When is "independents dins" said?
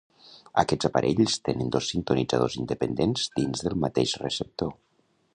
2.63-3.63